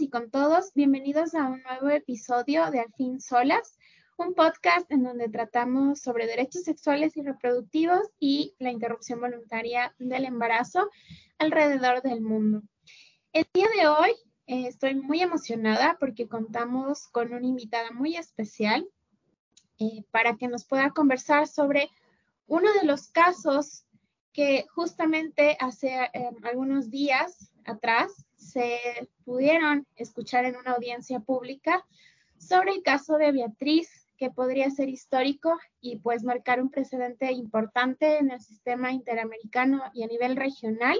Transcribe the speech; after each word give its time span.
y 0.00 0.10
con 0.10 0.30
todos. 0.30 0.72
Bienvenidos 0.74 1.34
a 1.34 1.46
un 1.46 1.60
nuevo 1.62 1.88
episodio 1.88 2.70
de 2.70 2.78
Al 2.80 2.92
fin 2.92 3.20
Solas, 3.20 3.76
un 4.16 4.32
podcast 4.34 4.88
en 4.92 5.02
donde 5.02 5.28
tratamos 5.28 6.00
sobre 6.00 6.26
derechos 6.26 6.62
sexuales 6.62 7.16
y 7.16 7.22
reproductivos 7.22 8.02
y 8.20 8.54
la 8.60 8.70
interrupción 8.70 9.20
voluntaria 9.20 9.94
del 9.98 10.24
embarazo 10.24 10.88
alrededor 11.38 12.02
del 12.02 12.20
mundo. 12.20 12.62
El 13.32 13.46
día 13.52 13.66
de 13.76 13.88
hoy 13.88 14.10
eh, 14.46 14.68
estoy 14.68 14.94
muy 14.94 15.20
emocionada 15.20 15.96
porque 15.98 16.28
contamos 16.28 17.08
con 17.08 17.32
una 17.32 17.46
invitada 17.46 17.90
muy 17.90 18.16
especial 18.16 18.86
eh, 19.80 20.04
para 20.12 20.36
que 20.36 20.46
nos 20.46 20.64
pueda 20.64 20.90
conversar 20.90 21.48
sobre 21.48 21.90
uno 22.46 22.72
de 22.74 22.86
los 22.86 23.08
casos 23.08 23.84
que 24.32 24.66
justamente 24.74 25.56
hace 25.58 25.88
eh, 25.88 26.30
algunos 26.44 26.88
días 26.88 27.50
atrás 27.64 28.27
se 28.48 29.08
pudieron 29.24 29.86
escuchar 29.96 30.44
en 30.44 30.56
una 30.56 30.72
audiencia 30.72 31.20
pública 31.20 31.84
sobre 32.38 32.72
el 32.72 32.82
caso 32.82 33.16
de 33.16 33.32
Beatriz, 33.32 34.06
que 34.16 34.30
podría 34.30 34.70
ser 34.70 34.88
histórico 34.88 35.56
y 35.80 35.98
pues 35.98 36.24
marcar 36.24 36.60
un 36.60 36.70
precedente 36.70 37.30
importante 37.32 38.18
en 38.18 38.30
el 38.30 38.40
sistema 38.40 38.90
interamericano 38.90 39.82
y 39.94 40.02
a 40.02 40.08
nivel 40.08 40.36
regional 40.36 40.98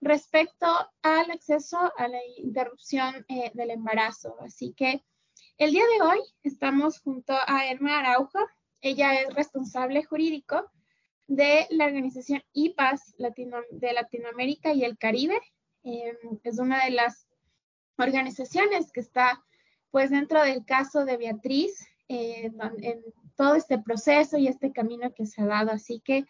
respecto 0.00 0.66
al 1.02 1.30
acceso 1.30 1.92
a 1.96 2.08
la 2.08 2.18
interrupción 2.38 3.26
eh, 3.28 3.50
del 3.54 3.70
embarazo. 3.70 4.36
Así 4.40 4.72
que 4.72 5.02
el 5.58 5.72
día 5.72 5.84
de 5.96 6.02
hoy 6.02 6.20
estamos 6.42 7.00
junto 7.00 7.34
a 7.34 7.66
Erma 7.66 7.98
Araujo. 7.98 8.38
Ella 8.80 9.20
es 9.20 9.34
responsable 9.34 10.04
jurídico 10.04 10.70
de 11.26 11.66
la 11.70 11.86
organización 11.86 12.42
IPAS 12.52 13.14
de 13.18 13.92
Latinoamérica 13.92 14.72
y 14.72 14.84
el 14.84 14.96
Caribe. 14.96 15.38
Em, 15.82 16.16
es 16.44 16.58
una 16.58 16.84
de 16.84 16.90
las 16.90 17.26
organizaciones 17.96 18.92
que 18.92 19.00
está 19.00 19.44
pues 19.90 20.10
dentro 20.10 20.42
del 20.42 20.64
caso 20.64 21.04
de 21.04 21.16
Beatriz 21.16 21.86
eh, 22.08 22.50
en 22.82 23.02
todo 23.36 23.54
este 23.54 23.78
proceso 23.78 24.36
y 24.36 24.48
este 24.48 24.72
camino 24.72 25.12
que 25.14 25.26
se 25.26 25.42
ha 25.42 25.46
dado. 25.46 25.70
Así 25.70 26.00
que 26.00 26.24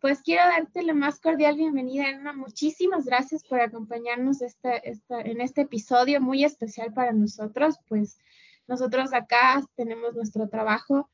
pues 0.00 0.22
quiero 0.22 0.44
darte 0.44 0.82
la 0.82 0.94
más 0.94 1.20
cordial 1.20 1.56
bienvenida, 1.56 2.08
Emma. 2.08 2.32
Muchísimas 2.32 3.06
gracias 3.06 3.42
por 3.44 3.60
acompañarnos 3.60 4.38
en 4.42 5.40
este 5.40 5.60
episodio 5.62 6.20
muy 6.20 6.44
especial 6.44 6.92
para 6.92 7.12
nosotros. 7.12 7.76
Pues 7.88 8.18
nosotros 8.66 9.12
acá 9.14 9.62
tenemos 9.74 10.14
nuestro 10.14 10.48
trabajo 10.48 11.08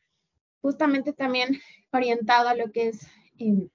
justamente 0.60 1.12
también 1.12 1.60
orientado 1.92 2.48
a 2.48 2.55
lo 2.55 2.70
que 2.72 2.88
es 2.88 3.06
em, 3.38 3.69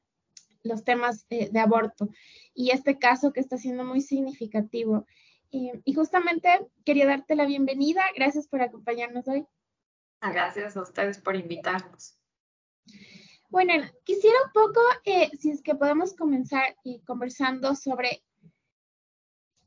los 0.68 0.84
temas 0.84 1.26
eh, 1.30 1.50
de 1.52 1.60
aborto 1.60 2.10
y 2.54 2.72
este 2.72 3.00
caso 3.00 3.34
que 3.34 3.40
está 3.40 3.58
siendo 3.58 3.84
muy 3.84 4.02
significativo. 4.02 5.06
Em, 5.52 5.82
y 5.86 5.94
justamente 5.94 6.50
quería 6.86 7.08
darte 7.08 7.36
la 7.36 7.46
bienvenida. 7.46 8.02
Gracias 8.16 8.48
por 8.48 8.62
acompañarnos 8.62 9.28
hoy. 9.28 9.46
Gracias 10.22 10.76
a 10.76 10.82
ustedes 10.82 11.20
por 11.20 11.36
invitarnos. 11.36 12.18
Bueno, 13.50 13.74
quisiera 14.04 14.36
un 14.46 14.52
poco, 14.52 14.82
eh, 15.06 15.30
si 15.40 15.52
es 15.52 15.62
que 15.62 15.76
podemos 15.76 16.14
comenzar 16.14 16.76
y 16.84 17.00
conversando 17.02 17.76
sobre 17.76 18.24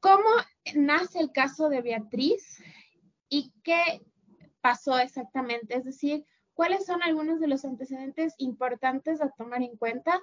cómo 0.01 0.29
nace 0.75 1.21
el 1.21 1.33
caso 1.33 1.69
de 1.69 1.81
Beatriz 1.81 2.63
y 3.29 3.53
qué 3.63 4.03
pasó 4.61 4.99
exactamente. 4.99 5.77
Es 5.77 5.85
decir, 5.85 6.27
cuáles 6.53 6.85
son 6.85 7.03
algunos 7.03 7.41
de 7.41 7.49
los 7.49 7.65
antecedentes 7.65 8.35
importantes 8.37 9.23
a 9.23 9.31
tomar 9.31 9.63
en 9.63 9.77
cuenta 9.77 10.21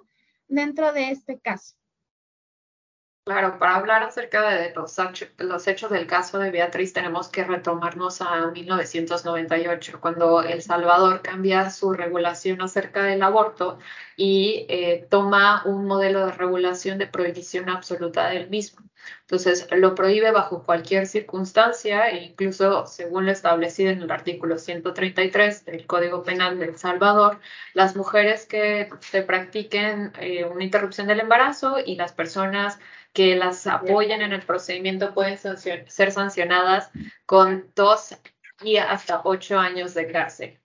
dentro 0.48 0.92
de 0.94 1.12
este 1.12 1.40
caso. 1.40 1.76
Claro, 3.28 3.60
para 3.60 3.76
hablar 3.76 4.04
acerca 4.04 4.50
de 4.50 4.74
los, 4.74 5.68
hechos 5.68 5.92
del 5.92 6.08
caso 6.08 6.40
de 6.40 6.50
Beatriz 6.50 6.94
tenemos 6.94 7.28
que 7.28 7.44
retomarnos 7.44 8.22
a 8.22 8.52
1998, 8.52 10.00
cuando 10.00 10.42
El 10.42 10.62
Salvador 10.62 11.22
cambia 11.22 11.70
su 11.70 11.92
regulación 11.92 12.62
acerca 12.62 13.04
del 13.04 13.22
aborto 13.22 13.80
y 14.16 14.66
eh, 14.70 15.08
toma 15.10 15.64
un 15.66 15.88
modelo 15.88 16.26
de 16.26 16.32
regulación 16.32 17.00
de 17.00 17.08
prohibición 17.08 17.68
absoluta 17.68 18.30
del 18.30 18.50
mismo. 18.50 18.88
Entonces, 19.30 19.68
lo 19.72 19.94
prohíbe 19.94 20.32
bajo 20.32 20.64
cualquier 20.64 21.06
circunstancia 21.06 22.08
e 22.12 22.24
incluso 22.24 22.86
según 22.86 23.26
lo 23.26 23.34
establecido 23.34 23.92
en 23.92 24.02
el 24.02 24.10
artículo 24.10 24.58
133 24.58 25.66
del 25.66 25.86
Código 25.86 26.24
Penal 26.24 26.58
de 26.58 26.68
El 26.68 26.78
Salvador, 26.78 27.42
las 27.74 27.98
mujeres 27.98 28.46
que 28.46 28.90
se 29.02 29.24
practiquen 29.24 30.14
eh, 30.22 30.46
una 30.46 30.64
interrupción 30.64 31.08
del 31.08 31.20
embarazo 31.20 31.76
y 31.86 31.98
las 31.98 32.14
personas 32.14 32.80
que 33.12 33.36
las 33.36 33.68
apoyan 33.68 34.22
en 34.22 34.32
el 34.32 34.44
procedimiento 34.44 35.14
pueden 35.14 35.38
ser 35.38 36.12
sancionadas 36.14 36.90
con 37.26 37.70
dos 37.76 38.16
y 38.62 38.78
hasta 38.78 39.24
ocho 39.26 39.60
años 39.60 39.94
de 39.94 40.10
cárcel. 40.10 40.62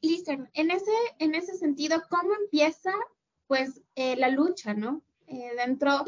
Listo, 0.00 0.30
en 0.30 0.70
ese, 0.70 0.92
en 1.18 1.34
ese 1.34 1.56
sentido, 1.56 2.00
¿cómo 2.08 2.34
empieza 2.34 2.92
pues 3.48 3.82
eh, 3.96 4.14
la 4.14 4.28
lucha, 4.28 4.74
¿no? 4.74 5.02
Eh, 5.32 5.52
dentro, 5.56 6.04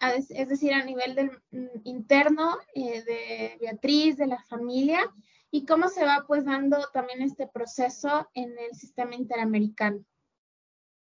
es 0.00 0.48
decir, 0.48 0.74
a 0.74 0.84
nivel 0.84 1.14
del, 1.14 1.30
mm, 1.52 1.80
interno 1.84 2.58
eh, 2.74 3.04
de 3.04 3.56
Beatriz, 3.60 4.16
de 4.16 4.26
la 4.26 4.42
familia, 4.48 5.08
y 5.52 5.64
cómo 5.64 5.88
se 5.88 6.04
va 6.04 6.24
pues 6.26 6.44
dando 6.44 6.88
también 6.92 7.22
este 7.22 7.46
proceso 7.46 8.28
en 8.34 8.58
el 8.58 8.74
sistema 8.74 9.14
interamericano. 9.14 10.04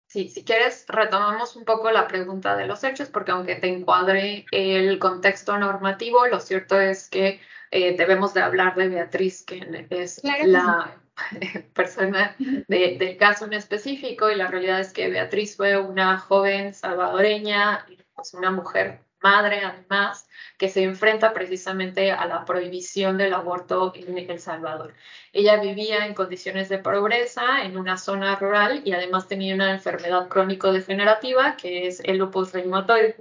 Sí, 0.07 0.29
si 0.29 0.45
quieres, 0.45 0.85
retomamos 0.87 1.57
un 1.57 1.65
poco 1.65 1.91
la 1.91 2.07
pregunta 2.07 2.55
de 2.55 2.69
los 2.69 2.85
hechos, 2.85 3.09
porque 3.09 3.33
aunque 3.33 3.57
te 3.57 3.67
encuadre 3.67 4.47
el 4.53 5.01
contexto 5.01 5.59
normativo, 5.59 6.25
lo 6.29 6.39
cierto 6.39 6.79
es 6.79 7.09
que 7.09 7.41
eh, 7.71 7.97
debemos 7.97 8.35
de 8.35 8.43
hablar 8.43 8.75
de 8.75 8.89
Beatriz, 8.89 9.45
que 9.45 9.87
es 9.91 10.23
la 10.25 10.97
persona 11.75 12.37
del 12.39 13.17
caso 13.17 13.47
en 13.47 13.55
específico, 13.55 14.31
y 14.31 14.37
la 14.37 14.49
realidad 14.49 14.81
es 14.81 14.93
que 14.93 15.09
Beatriz 15.09 15.57
fue 15.57 15.79
una 15.79 16.19
joven 16.19 16.75
salvadoreña, 16.75 17.87
pues 18.15 18.35
una 18.35 18.51
mujer 18.51 19.01
madre 19.23 19.63
además, 19.65 20.29
que 20.59 20.69
se 20.69 20.83
enfrenta 20.83 21.33
precisamente 21.33 22.13
a 22.13 22.27
la 22.27 22.45
prohibición 22.45 23.19
del 23.19 23.35
aborto 23.35 23.93
en 23.95 24.19
El 24.19 24.39
Salvador. 24.39 24.95
Ella 25.33 25.61
vivía 25.61 26.07
en 26.07 26.15
condiciones 26.15 26.69
de 26.69 26.79
pobreza 26.79 27.65
en 27.65 27.77
una 27.77 27.97
zona 27.99 28.37
rural 28.37 28.83
y 28.85 28.93
además 28.93 29.27
tenía 29.27 29.55
una 29.55 29.73
enfermedad 29.73 30.29
crónico-degenerativa 30.29 31.57
que 31.57 31.89
es 31.89 32.01
el 32.05 32.19
lupus 32.19 32.53
reumatoide. 32.53 33.17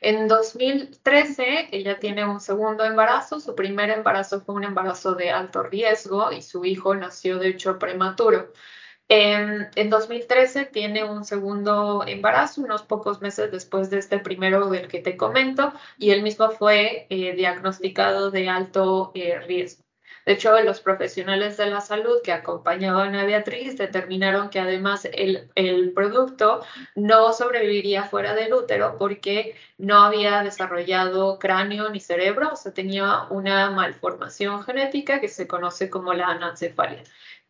En 0.00 0.28
2013 0.28 1.68
ella 1.72 1.98
tiene 1.98 2.24
un 2.24 2.40
segundo 2.40 2.84
embarazo, 2.84 3.40
su 3.40 3.54
primer 3.54 3.90
embarazo 3.90 4.40
fue 4.40 4.54
un 4.54 4.64
embarazo 4.64 5.14
de 5.14 5.30
alto 5.30 5.62
riesgo 5.62 6.32
y 6.32 6.42
su 6.42 6.64
hijo 6.64 6.94
nació 6.94 7.38
de 7.38 7.48
hecho 7.48 7.78
prematuro. 7.78 8.52
En, 9.08 9.90
2013 9.90 10.64
tiene 10.66 11.04
un 11.04 11.24
segundo 11.24 12.02
embarazo, 12.06 12.62
unos 12.62 12.82
pocos 12.82 13.20
meses 13.20 13.50
después 13.52 13.90
de 13.90 13.98
este 13.98 14.18
primero 14.18 14.70
del 14.70 14.88
que 14.88 15.00
te 15.00 15.16
comento, 15.18 15.72
y 15.98 16.10
él 16.10 16.22
mismo 16.22 16.50
fue 16.50 17.06
eh, 17.10 17.34
diagnosticado 17.34 18.30
de 18.30 18.48
alto 18.48 19.12
eh, 19.14 19.38
riesgo. 19.40 19.84
De 20.24 20.32
hecho, 20.32 20.58
los 20.60 20.80
profesionales 20.80 21.56
de 21.56 21.66
la 21.66 21.80
salud 21.80 22.22
que 22.22 22.32
acompañaban 22.32 23.14
a 23.14 23.24
Beatriz 23.24 23.76
determinaron 23.76 24.50
que 24.50 24.60
además 24.60 25.08
el, 25.12 25.50
el, 25.54 25.92
producto 25.92 26.64
no 26.94 27.32
sobreviviría 27.32 28.04
fuera 28.04 28.34
del 28.34 28.54
útero 28.54 28.96
porque 28.98 29.56
no 29.78 30.00
había 30.00 30.42
desarrollado 30.42 31.38
cráneo 31.38 31.90
ni 31.90 32.00
cerebro, 32.00 32.50
o 32.52 32.56
sea, 32.56 32.72
tenía 32.72 33.24
una 33.30 33.70
malformación 33.70 34.62
genética 34.62 35.20
que 35.20 35.28
se 35.28 35.46
conoce 35.46 35.90
como 35.90 36.14
la 36.14 36.28
anencefalia. 36.28 37.02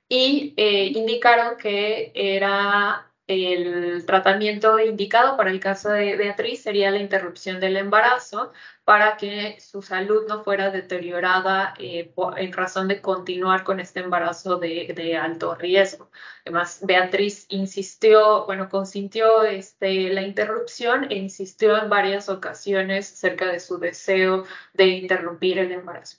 Y 0.08 0.54
eh, 0.56 0.86
indicaron 0.94 1.56
que 1.56 2.12
era 2.14 3.11
el 3.32 4.04
tratamiento 4.06 4.78
indicado 4.78 5.36
para 5.36 5.50
el 5.50 5.60
caso 5.60 5.90
de 5.90 6.16
Beatriz 6.16 6.62
sería 6.62 6.90
la 6.90 6.98
interrupción 6.98 7.60
del 7.60 7.76
embarazo 7.76 8.52
para 8.84 9.16
que 9.16 9.60
su 9.60 9.82
salud 9.82 10.26
no 10.28 10.42
fuera 10.42 10.70
deteriorada 10.70 11.74
eh, 11.78 12.12
en 12.36 12.52
razón 12.52 12.88
de 12.88 13.00
continuar 13.00 13.64
con 13.64 13.80
este 13.80 14.00
embarazo 14.00 14.58
de, 14.58 15.16
alto 15.16 15.54
riesgo. 15.54 16.10
Además, 16.44 16.80
Beatriz 16.82 17.46
insistió, 17.48 18.44
bueno, 18.46 18.68
consintió 18.68 19.44
este, 19.44 20.10
la 20.12 20.22
interrupción 20.22 21.06
e 21.10 21.16
insistió 21.16 21.76
en 21.80 21.88
varias 21.88 22.28
ocasiones 22.28 23.12
acerca 23.12 23.46
de 23.50 23.60
su 23.60 23.78
deseo 23.78 24.44
de 24.74 24.86
interrumpir 24.86 25.58
el 25.58 25.72
embarazo. 25.72 26.18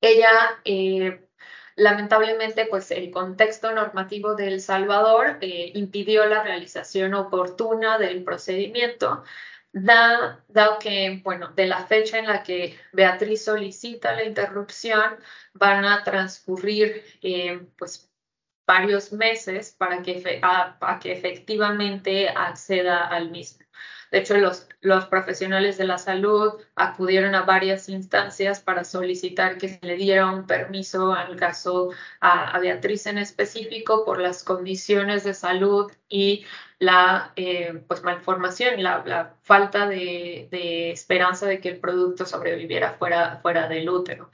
Ella 0.00 0.60
eh, 0.64 1.27
Lamentablemente, 1.78 2.66
pues 2.66 2.90
el 2.90 3.12
contexto 3.12 3.70
normativo 3.72 4.34
de 4.34 4.48
El 4.48 4.60
Salvador 4.60 5.38
eh, 5.40 5.70
impidió 5.74 6.26
la 6.26 6.42
realización 6.42 7.14
oportuna 7.14 7.98
del 7.98 8.24
procedimiento, 8.24 9.22
dado 9.72 10.78
que, 10.80 11.20
bueno, 11.22 11.52
de 11.54 11.66
la 11.68 11.86
fecha 11.86 12.18
en 12.18 12.26
la 12.26 12.42
que 12.42 12.76
Beatriz 12.92 13.44
solicita 13.44 14.12
la 14.12 14.24
interrupción, 14.24 15.18
van 15.52 15.84
a 15.84 16.02
transcurrir, 16.02 17.04
eh, 17.22 17.60
pues, 17.78 18.10
varios 18.66 19.12
meses 19.12 19.72
para 19.78 20.02
que, 20.02 20.40
para 20.80 20.98
que 20.98 21.12
efectivamente 21.12 22.28
acceda 22.28 23.06
al 23.06 23.30
mismo. 23.30 23.64
De 24.10 24.18
hecho, 24.18 24.36
los, 24.38 24.66
profesionales 25.06 25.76
de 25.76 25.84
la 25.84 25.98
salud 25.98 26.54
acudieron 26.76 27.34
a 27.34 27.42
varias 27.42 27.88
instancias 27.88 28.60
para 28.60 28.84
solicitar 28.84 29.58
que 29.58 29.68
se 29.68 29.78
le 29.82 29.96
diera 29.96 30.32
un 30.32 30.46
permiso 30.46 31.12
al 31.12 31.36
caso 31.36 31.90
a, 32.20 32.58
Beatriz 32.58 33.06
en 33.06 33.18
específico 33.18 34.04
por 34.04 34.20
las 34.20 34.42
condiciones 34.44 35.24
de 35.24 35.34
salud 35.34 35.92
y 36.08 36.46
la 36.78 37.32
eh, 37.36 37.82
pues, 37.86 38.02
malformación 38.02 38.82
la, 38.82 39.02
la 39.04 39.34
falta 39.42 39.86
de, 39.86 40.48
de, 40.50 40.90
esperanza 40.90 41.46
de 41.46 41.60
que 41.60 41.70
el 41.70 41.80
producto 41.80 42.24
sobreviviera 42.24 42.94
fuera, 42.94 43.40
fuera 43.42 43.68
del 43.68 43.88
útero. 43.90 44.30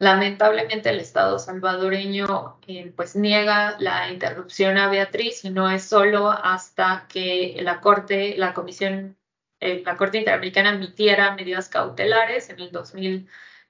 Lamentablemente 0.00 0.88
el 0.88 0.98
Estado 0.98 1.38
salvadoreño 1.38 2.58
eh, 2.66 2.90
pues 2.96 3.16
niega 3.16 3.76
la 3.80 4.10
interrupción 4.10 4.78
a 4.78 4.88
Beatriz 4.88 5.44
y 5.44 5.50
no 5.50 5.70
es 5.70 5.84
solo 5.84 6.30
hasta 6.30 7.06
que 7.06 7.58
la 7.60 7.82
Corte, 7.82 8.34
la 8.38 8.54
Comisión, 8.54 9.18
eh, 9.60 9.82
la 9.84 9.98
Corte 9.98 10.16
Interamericana 10.16 10.70
emitiera 10.70 11.34
medidas 11.34 11.68
cautelares 11.68 12.48
en 12.48 12.60
el 12.60 12.72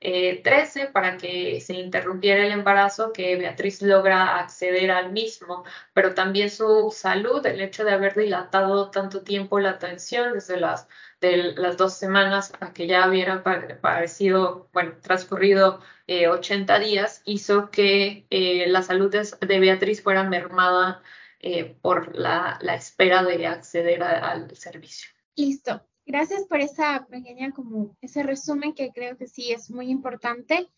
2013 0.01 0.87
para 0.87 1.17
que 1.19 1.61
se 1.61 1.75
interrumpiera 1.75 2.45
el 2.45 2.53
embarazo 2.53 3.13
que 3.13 3.37
Beatriz 3.37 3.83
logra 3.83 4.39
acceder 4.39 4.91
al 4.91 5.13
mismo, 5.13 5.65
pero 5.93 6.15
también 6.15 6.51
su 6.51 6.91
salud, 6.95 7.45
el 7.47 7.61
hecho 7.61 7.85
de 7.85 7.93
haber 7.93 8.15
dilatado 8.15 8.91
tanto 8.91 9.23
tiempo 9.23 9.61
la 9.61 9.71
atención 9.71 10.33
desde 10.33 10.59
las 10.59 11.77
dos 11.77 11.95
semanas 11.95 12.53
a 12.61 12.73
que 12.73 12.87
ya 12.87 13.09
hubiera 13.09 13.43
parecido, 13.43 14.69
bueno, 14.73 14.95
transcurrido 15.03 15.81
80 16.09 16.77
eh, 16.77 16.81
días, 16.81 17.23
hizo 17.27 17.71
que 17.71 18.27
eh, 18.31 18.67
la 18.69 18.83
salud 18.83 19.11
de, 19.13 19.61
Beatriz 19.61 20.03
fuera 20.03 20.25
mermada 20.25 21.03
eh, 21.41 21.77
por 21.83 22.17
la, 22.17 22.59
espera 22.75 23.23
de 23.23 23.47
acceder 23.47 24.03
al 24.03 24.57
servicio. 24.57 25.11
Listo. 25.37 25.90
Gracias 26.11 26.45
por 26.47 26.61
esa 26.61 27.07
pequeña, 27.09 27.53
como 27.53 27.97
ese 28.01 28.25
resumen 28.25 28.75
que 28.75 28.91
creo 28.91 29.17
que 29.17 29.29
sí 29.29 29.53
es 29.53 29.71
muy 29.71 29.91
importante. 29.91 30.69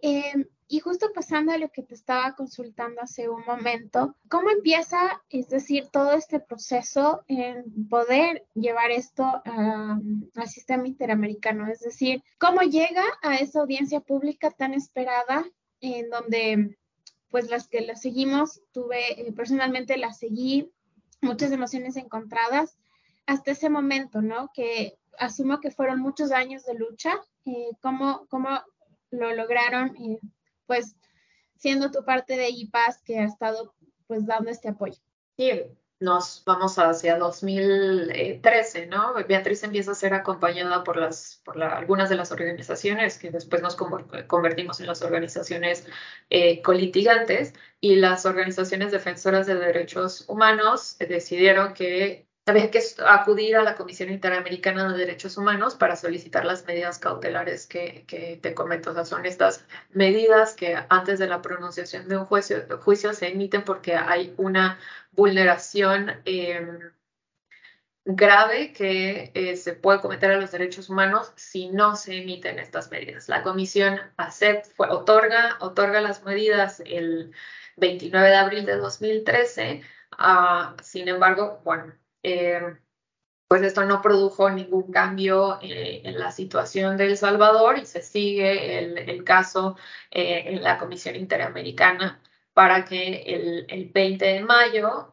Em, 0.00 0.46
y 0.66 0.80
justo 0.80 1.12
pasando 1.14 1.52
a 1.52 1.58
lo 1.58 1.68
que 1.68 1.84
te 1.84 1.94
estaba 1.94 2.34
consultando 2.34 3.00
hace 3.00 3.28
un 3.28 3.44
momento, 3.46 4.16
¿cómo 4.28 4.50
empieza, 4.50 5.22
es 5.28 5.48
decir, 5.48 5.86
todo 5.92 6.14
este 6.14 6.40
proceso 6.40 7.22
en 7.28 7.88
poder 7.88 8.44
llevar 8.54 8.90
esto 8.90 9.40
al 9.44 10.48
sistema 10.48 10.88
interamericano? 10.88 11.68
Es 11.68 11.78
decir, 11.78 12.24
¿cómo 12.38 12.62
llega 12.62 13.04
a 13.22 13.36
esa 13.36 13.60
audiencia 13.60 14.00
pública 14.00 14.50
tan 14.50 14.74
esperada 14.74 15.44
en 15.80 16.10
donde, 16.10 16.78
pues 17.28 17.48
las 17.48 17.68
que 17.68 17.82
la 17.82 17.94
seguimos, 17.94 18.60
tuve, 18.72 19.20
eh, 19.20 19.32
personalmente 19.34 19.96
la 19.98 20.12
seguí, 20.12 20.72
muchas 21.20 21.52
emociones 21.52 21.94
encontradas 21.94 22.79
hasta 23.26 23.52
ese 23.52 23.70
momento, 23.70 24.22
¿no? 24.22 24.50
Que 24.52 24.98
asumo 25.18 25.60
que 25.60 25.70
fueron 25.70 26.00
muchos 26.00 26.32
años 26.32 26.64
de 26.64 26.74
lucha. 26.74 27.20
Eh, 27.44 27.70
¿cómo, 27.80 28.26
¿Cómo 28.28 28.48
lo 29.10 29.34
lograron? 29.34 29.96
Eh, 29.96 30.18
pues 30.66 30.96
siendo 31.56 31.90
tu 31.90 32.04
parte 32.04 32.36
de 32.36 32.48
IPAS 32.48 33.02
que 33.02 33.18
ha 33.18 33.24
estado 33.24 33.74
pues 34.06 34.26
dando 34.26 34.50
este 34.50 34.68
apoyo. 34.68 35.00
Sí, 35.36 35.50
nos 36.00 36.42
vamos 36.46 36.78
hacia 36.78 37.18
2013, 37.18 38.86
¿no? 38.86 39.12
Beatriz 39.28 39.62
empieza 39.62 39.92
a 39.92 39.94
ser 39.94 40.14
acompañada 40.14 40.82
por, 40.82 40.96
las, 40.96 41.42
por 41.44 41.62
algunas 41.62 42.08
de 42.08 42.16
las 42.16 42.32
organizaciones 42.32 43.18
que 43.18 43.30
después 43.30 43.60
nos 43.60 43.76
convertimos 43.76 44.80
en 44.80 44.86
las 44.86 45.02
organizaciones 45.02 45.86
eh, 46.30 46.62
colitigantes 46.62 47.52
y 47.80 47.96
las 47.96 48.24
organizaciones 48.24 48.92
defensoras 48.92 49.46
de 49.46 49.56
derechos 49.56 50.24
humanos 50.26 50.96
decidieron 50.98 51.74
que 51.74 52.29
había 52.50 52.70
que 52.70 52.80
acudir 53.06 53.56
a 53.56 53.62
la 53.62 53.74
Comisión 53.74 54.10
Interamericana 54.10 54.90
de 54.92 54.98
Derechos 54.98 55.36
Humanos 55.36 55.74
para 55.74 55.96
solicitar 55.96 56.44
las 56.44 56.66
medidas 56.66 56.98
cautelares 56.98 57.66
que, 57.66 58.38
te 58.42 58.54
comento. 58.54 58.90
O 58.90 58.94
sea, 58.94 59.04
son 59.04 59.26
estas 59.26 59.64
medidas 59.90 60.54
que 60.54 60.76
antes 60.88 61.18
de 61.18 61.28
la 61.28 61.42
pronunciación 61.42 62.08
de 62.08 62.18
un 62.18 62.26
juicio, 62.26 63.12
se 63.14 63.28
emiten 63.28 63.62
porque 63.64 63.94
hay 63.94 64.34
una 64.36 64.78
vulneración 65.12 66.20
em, 66.24 66.92
grave 68.04 68.72
que 68.72 69.30
eh, 69.34 69.56
se 69.56 69.74
puede 69.74 70.00
cometer 70.00 70.30
a 70.32 70.38
los 70.38 70.50
derechos 70.50 70.88
humanos 70.90 71.32
si 71.36 71.68
no 71.68 71.96
se 71.96 72.18
emiten 72.18 72.58
estas 72.58 72.90
medidas. 72.90 73.28
La 73.28 73.42
Comisión 73.42 74.00
ACEP 74.16 74.64
otorga, 74.78 75.56
otorga 75.60 76.00
las 76.00 76.24
medidas 76.24 76.82
el 76.86 77.32
29 77.76 78.28
de 78.28 78.36
abril 78.36 78.66
de 78.66 78.76
2013. 78.76 79.82
Ah, 80.12 80.76
sin 80.82 81.08
embargo, 81.08 81.60
bueno, 81.64 81.92
eh, 82.22 82.60
pues 83.48 83.62
esto 83.62 83.84
no 83.84 84.00
produjo 84.02 84.50
ningún 84.50 84.92
cambio 84.92 85.58
eh, 85.62 86.02
en 86.04 86.18
la 86.18 86.30
situación 86.32 86.96
de 86.96 87.06
El 87.06 87.16
Salvador 87.16 87.78
y 87.78 87.86
se 87.86 88.02
sigue 88.02 88.78
el, 88.78 89.24
caso 89.24 89.76
eh, 90.10 90.44
en 90.46 90.62
la 90.62 90.78
Comisión 90.78 91.16
Interamericana 91.16 92.22
para 92.52 92.84
que 92.84 93.22
el, 93.26 93.66
el 93.68 93.90
20 93.90 94.24
de 94.24 94.40
mayo 94.42 95.10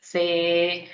se 0.00 0.88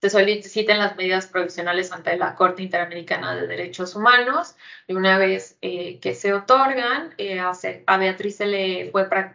se 0.00 0.08
soliciten 0.08 0.78
las 0.78 0.96
medidas 0.96 1.26
provisionales 1.26 1.92
ante 1.92 2.16
la 2.16 2.34
Corte 2.34 2.62
Interamericana 2.62 3.36
de 3.36 3.46
Derechos 3.46 3.94
Humanos 3.94 4.56
y 4.86 4.94
una 4.94 5.18
vez 5.18 5.58
eh, 5.60 5.98
que 6.00 6.14
se 6.14 6.32
otorgan, 6.32 7.14
eh, 7.18 7.38
a, 7.38 7.98
Beatriz 7.98 8.36
se 8.36 8.46
le, 8.46 8.92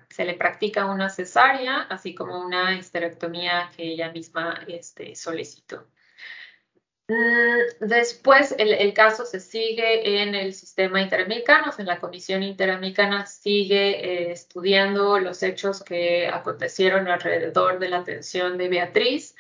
se 0.10 0.26
le 0.26 0.34
practica 0.34 0.86
una 0.86 1.10
cesárea, 1.10 1.82
así 1.82 2.16
como 2.16 2.44
una 2.44 2.76
histerectomía 2.78 3.70
que 3.78 3.84
ella 3.84 4.12
misma 4.12 4.60
este, 4.68 5.16
solicitó. 5.16 5.86
Mm, 7.08 7.86
después 7.88 8.56
el, 8.58 8.92
caso 8.96 9.26
se 9.26 9.40
sigue 9.40 10.24
en 10.24 10.34
el 10.34 10.56
sistema 10.56 11.00
interamericano, 11.00 11.72
en 11.78 11.86
la 11.86 12.00
Comisión 12.00 12.42
Interamericana 12.42 13.28
sigue 13.28 14.30
eh, 14.30 14.32
estudiando 14.32 15.20
los 15.20 15.44
hechos 15.44 15.84
que 15.84 16.28
acontecieron 16.28 17.08
alrededor 17.08 17.78
de 17.78 17.90
la 17.90 17.98
atención 18.00 18.58
de 18.58 18.70
Beatriz 18.70 19.36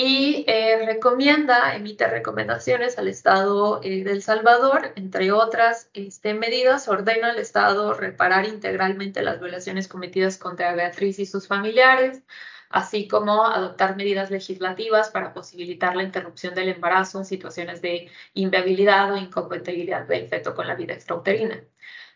y 0.00 0.44
eh, 0.46 0.86
recomienda, 0.86 1.74
emite 1.74 2.06
recomendaciones 2.06 2.98
al 2.98 3.08
Estado 3.08 3.80
eh, 3.82 4.04
del 4.04 4.22
Salvador, 4.22 4.92
entre 4.94 5.32
otras 5.32 5.90
este, 5.92 6.34
medidas, 6.34 6.86
ordena 6.86 7.30
al 7.30 7.38
Estado 7.40 7.92
reparar 7.94 8.46
integralmente 8.46 9.22
las 9.22 9.40
violaciones 9.40 9.88
cometidas 9.88 10.38
contra 10.38 10.72
Beatriz 10.74 11.18
y 11.18 11.26
sus 11.26 11.48
familiares, 11.48 12.22
así 12.70 13.08
como 13.08 13.44
adoptar 13.44 13.96
medidas 13.96 14.30
legislativas 14.30 15.10
para 15.10 15.34
posibilitar 15.34 15.96
la 15.96 16.04
interrupción 16.04 16.54
del 16.54 16.68
embarazo 16.68 17.18
en 17.18 17.24
situaciones 17.24 17.82
de 17.82 18.08
inviabilidad 18.34 19.12
o 19.12 19.16
incompatibilidad 19.16 20.06
del 20.06 20.28
feto 20.28 20.54
con 20.54 20.68
la 20.68 20.76
vida 20.76 20.94
extrauterina. 20.94 21.60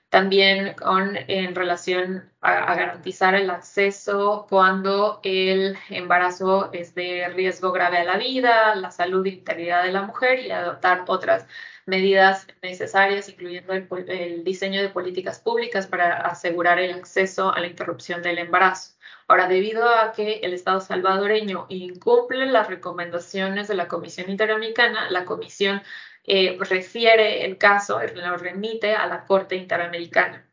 También 0.09 0.75
con, 0.75 1.17
en 1.17 1.55
relación 1.57 2.32
a, 2.43 2.75
garantizar 2.75 3.35
el 3.35 3.51
acceso 3.51 4.47
cuando 4.49 5.21
el 5.23 5.77
embarazo 5.91 6.71
es 6.73 6.95
de 6.95 7.29
riesgo 7.29 7.73
grave 7.73 7.99
a 7.99 8.05
la 8.05 8.17
vida, 8.19 8.75
la 8.75 8.91
salud 8.91 9.25
e 9.27 9.31
integridad 9.31 9.85
de 9.85 9.93
la 9.93 10.03
mujer 10.03 10.41
y 10.41 10.51
adoptar 10.51 11.05
otras 11.07 11.47
medidas 11.87 12.47
necesarias, 12.63 13.29
incluyendo 13.29 13.73
el, 13.73 13.89
el, 14.09 14.45
diseño 14.45 14.83
de 14.83 14.89
políticas 14.89 15.41
públicas 15.41 15.87
para 15.87 16.17
asegurar 16.19 16.79
el 16.81 16.95
acceso 16.95 17.55
a 17.55 17.61
la 17.61 17.69
interrupción 17.69 18.23
del 18.23 18.39
embarazo. 18.39 18.95
Ahora, 19.29 19.49
debido 19.49 19.89
a 19.89 20.13
que 20.13 20.41
el 20.43 20.53
Estado 20.53 20.81
salvadoreño 20.81 21.67
incumple 21.69 22.47
las 22.47 22.69
recomendaciones 22.69 23.69
de 23.69 23.75
la 23.75 23.89
Comisión 23.89 24.31
Interamericana, 24.31 25.11
la 25.11 25.25
Comisión 25.25 25.83
eh, 26.25 26.59
refiere 26.61 27.45
el 27.45 27.57
caso, 27.59 28.01
lo 28.15 28.37
remite 28.37 28.95
a 28.95 29.07
la 29.07 29.25
Corte 29.25 29.57
Interamericana. 29.57 30.47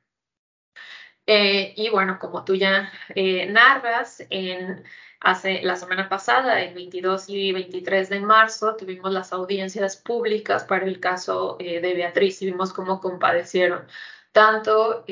Eh, 1.32 1.74
y 1.78 1.90
bueno, 1.90 2.18
como 2.20 2.44
tú 2.44 2.56
ya 2.56 2.92
eh, 3.14 3.46
narras, 3.46 4.26
en, 4.32 4.84
hace 5.20 5.62
la 5.62 5.76
semana 5.76 6.10
pasada, 6.10 6.62
el 6.62 6.74
22 6.74 7.30
y 7.30 7.52
23 7.52 8.10
de 8.10 8.20
marzo, 8.20 8.76
tuvimos 8.76 9.14
las 9.14 9.32
audiencias 9.32 9.96
públicas 9.98 10.64
para 10.64 10.86
el 10.86 11.00
caso 11.00 11.58
de 11.60 11.94
Beatriz 11.94 12.42
y 12.42 12.48
vimos 12.48 12.74
cómo 12.74 13.00
compadecieron 13.00 13.86
tanto 14.32 15.06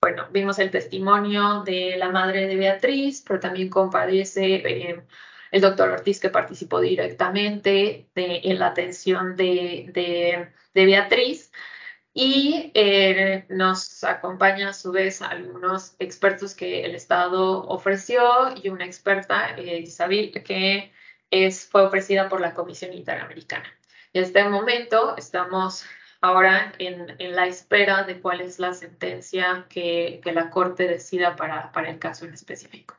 bueno, 0.00 0.28
vimos 0.30 0.58
el 0.58 0.70
testimonio 0.70 1.62
de 1.64 1.96
la 1.96 2.10
madre 2.10 2.46
de 2.46 2.56
Beatriz, 2.56 3.24
pero 3.26 3.40
también 3.40 3.70
compadece 3.70 5.04
el 5.50 5.60
doctor 5.60 5.90
Ortiz 5.90 6.20
que 6.20 6.28
participó 6.28 6.80
directamente 6.80 8.08
en 8.14 8.58
la 8.58 8.68
atención 8.68 9.34
de, 9.34 10.52
Beatriz. 10.74 11.50
Y 12.18 12.70
eh, 12.72 13.44
nos 13.50 14.02
acompaña 14.02 14.70
a 14.70 14.72
su 14.72 14.90
vez 14.90 15.20
algunos 15.20 15.96
expertos 15.98 16.54
que 16.54 16.82
el 16.86 16.94
Estado 16.94 17.68
ofreció 17.68 18.22
y 18.56 18.70
una 18.70 18.86
experta, 18.86 19.54
eh, 19.58 19.80
Isabel, 19.80 20.32
que 20.42 20.92
es, 21.30 21.66
fue 21.66 21.84
ofrecida 21.84 22.30
por 22.30 22.40
la 22.40 22.54
Comisión 22.54 22.94
Interamericana. 22.94 23.70
En 24.14 24.22
este 24.22 24.42
momento 24.48 25.14
estamos 25.18 25.84
ahora 26.22 26.72
en, 26.78 27.18
la 27.18 27.48
espera 27.48 28.04
de 28.04 28.18
cuál 28.22 28.40
es 28.40 28.58
la 28.58 28.72
sentencia 28.72 29.66
que, 29.68 30.22
la 30.24 30.48
Corte 30.48 30.88
decida 30.88 31.36
para, 31.36 31.70
para 31.70 31.90
el 31.90 31.98
caso 31.98 32.24
en 32.24 32.32
específico. 32.32 32.96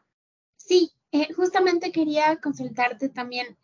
Sí, 0.58 0.92
eh, 1.12 1.34
justamente 1.34 1.92
quería 1.92 2.36
consultarte 2.36 3.10
también 3.10 3.58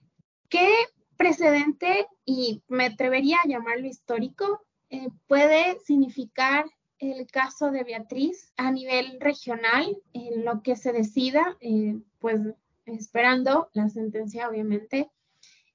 ¿qué 0.50 0.74
precedente, 1.16 2.08
y 2.26 2.64
me 2.70 2.86
atrevería 2.88 3.38
a 3.44 3.48
llamarlo 3.48 3.86
histórico, 3.86 4.66
eh, 4.94 5.10
puede 5.28 5.80
significar 5.80 6.66
el 7.00 7.26
caso 7.26 7.72
de 7.72 7.84
Beatriz 7.84 8.54
a 8.58 8.70
nivel 8.70 9.20
regional, 9.20 9.98
en 10.14 10.46
lo 10.46 10.62
que 10.62 10.76
se 10.76 10.94
decida, 10.94 11.58
eh, 11.62 12.00
pues 12.20 12.40
esperando 12.86 13.72
la 13.74 13.90
sentencia, 13.90 14.48
obviamente, 14.48 15.10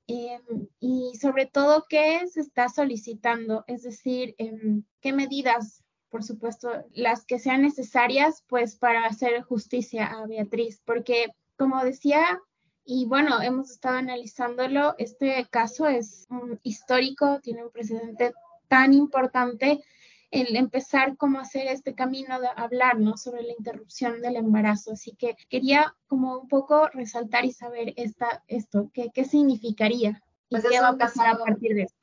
em, 0.06 0.68
y 0.78 1.16
sobre 1.20 1.46
todo 1.46 1.86
qué 1.88 2.28
se 2.28 2.40
está 2.40 2.68
solicitando, 2.68 3.64
es 3.66 3.82
decir, 3.82 4.36
em, 4.38 4.84
qué 5.00 5.12
medidas, 5.12 5.82
por 6.10 6.22
supuesto, 6.22 6.70
las 6.92 7.26
que 7.26 7.40
sean 7.40 7.62
necesarias, 7.62 8.44
pues 8.46 8.76
para 8.76 9.04
hacer 9.04 9.42
justicia 9.42 10.06
a 10.06 10.26
Beatriz, 10.28 10.80
porque 10.84 11.26
como 11.56 11.82
decía, 11.82 12.40
y 12.84 13.06
bueno, 13.06 13.42
hemos 13.42 13.72
estado 13.72 13.96
analizándolo, 13.96 14.94
este 14.96 15.44
caso 15.50 15.88
es 15.88 16.28
un 16.30 16.60
histórico, 16.62 17.40
tiene 17.40 17.64
un 17.64 17.72
precedente 17.72 18.32
tan 18.68 18.94
importante 18.94 19.82
el 20.30 20.56
empezar 20.56 21.16
como 21.16 21.40
hacer 21.40 21.68
este 21.68 21.94
camino 21.94 22.38
de 22.40 22.48
hablar, 22.54 22.98
¿no? 22.98 23.16
Sobre 23.16 23.42
la 23.42 23.52
interrupción 23.58 24.20
del 24.20 24.36
embarazo. 24.36 24.92
Así 24.92 25.14
que 25.16 25.36
quería 25.48 25.94
como 26.06 26.38
un 26.38 26.48
poco 26.48 26.88
resaltar 26.92 27.44
y 27.44 27.52
saber 27.52 27.94
esta, 27.96 28.44
esto, 28.46 28.90
qué, 28.92 29.10
qué 29.14 29.24
significaría 29.24 30.22
y 30.50 30.56
pues 30.56 30.66
qué 30.68 30.80
va 30.80 30.88
a 30.88 30.98
pasar 30.98 31.28
a 31.28 31.38
partir 31.38 31.74
de 31.74 31.82
eso. 31.82 31.94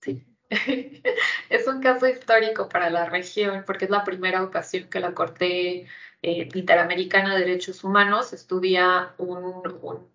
Sí. 0.00 0.24
es 1.50 1.66
un 1.66 1.80
caso 1.80 2.06
histórico 2.06 2.68
para 2.68 2.90
la 2.90 3.06
región 3.06 3.64
porque 3.66 3.86
es 3.86 3.90
la 3.90 4.04
primera 4.04 4.42
ocasión 4.42 4.88
que 4.88 5.00
la 5.00 5.14
Corte 5.14 5.86
eh, 6.22 6.48
Interamericana 6.54 7.34
de 7.34 7.40
Derechos 7.40 7.82
Humanos 7.82 8.32
estudia 8.32 9.14
un, 9.18 9.62
un 9.82 10.13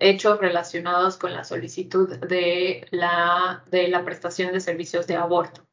hechos 0.00 0.38
relacionados 0.40 1.16
con 1.16 1.32
la 1.32 1.44
solicitud 1.44 2.16
de 2.18 2.86
la, 2.90 3.64
de 3.70 3.88
la 3.88 4.04
prestación 4.04 4.52
de 4.52 4.60
servicios 4.60 5.06
de 5.06 5.16
aborto. 5.16 5.66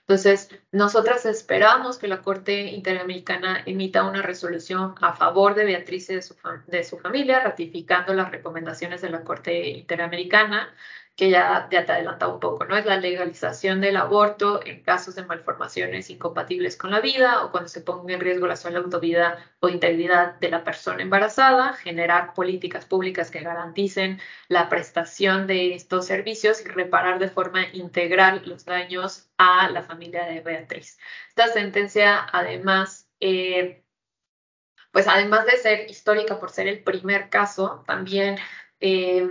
Entonces, 0.00 0.50
nosotras 0.72 1.24
esperamos 1.26 1.96
que 1.96 2.08
la 2.08 2.22
Corte 2.22 2.62
Interamericana 2.72 3.62
emita 3.64 4.02
una 4.02 4.20
resolución 4.20 4.94
a 5.00 5.12
favor 5.12 5.54
de 5.54 5.64
Beatriz 5.64 6.10
y 6.10 6.16
de 6.16 6.22
su, 6.22 6.34
de 6.66 6.82
su 6.82 6.98
familia, 6.98 7.40
ratificando 7.40 8.12
las 8.12 8.30
recomendaciones 8.30 9.00
de 9.00 9.10
la 9.10 9.22
Corte 9.22 9.68
Interamericana 9.70 10.74
que 11.16 11.28
ya, 11.30 11.68
ya 11.70 11.84
te 11.84 11.92
adelanta 11.92 12.26
un 12.28 12.40
poco, 12.40 12.64
¿no? 12.64 12.76
Es 12.76 12.86
la 12.86 12.96
legalización 12.96 13.80
del 13.82 13.96
aborto 13.96 14.64
en 14.64 14.82
casos 14.82 15.14
de 15.14 15.24
malformaciones 15.26 16.08
incompatibles 16.08 16.76
con 16.76 16.90
la 16.90 17.00
vida 17.00 17.44
o 17.44 17.50
cuando 17.50 17.68
se 17.68 17.82
ponga 17.82 18.14
en 18.14 18.20
riesgo 18.20 18.46
la 18.46 18.56
salud 18.56 18.92
o 18.92 19.00
vida 19.00 19.38
o 19.60 19.68
integridad 19.68 20.36
de 20.40 20.50
la 20.50 20.64
persona 20.64 21.02
embarazada, 21.02 21.74
generar 21.74 22.32
políticas 22.34 22.86
públicas 22.86 23.30
que 23.30 23.40
garanticen 23.40 24.20
la 24.48 24.70
prestación 24.70 25.46
de 25.46 25.74
estos 25.74 26.06
servicios 26.06 26.62
y 26.64 26.68
reparar 26.68 27.18
de 27.18 27.28
forma 27.28 27.66
integral 27.72 28.42
los 28.46 28.64
daños 28.64 29.30
a 29.36 29.68
la 29.68 29.82
familia 29.82 30.24
de 30.24 30.40
Beatriz. 30.40 30.98
Esta 31.28 31.48
sentencia, 31.48 32.26
además, 32.32 33.08
eh, 33.20 33.84
pues 34.92 35.06
además 35.08 35.44
de 35.46 35.56
ser 35.58 35.90
histórica 35.90 36.40
por 36.40 36.50
ser 36.50 36.68
el 36.68 36.82
primer 36.82 37.28
caso, 37.28 37.84
también... 37.86 38.38
Eh, 38.80 39.28